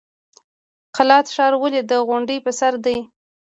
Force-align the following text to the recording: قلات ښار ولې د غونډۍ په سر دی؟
قلات 0.95 1.25
ښار 1.35 1.53
ولې 1.61 1.81
د 1.83 1.91
غونډۍ 2.07 2.37
په 2.45 2.51
سر 2.59 2.73
دی؟ 2.85 2.97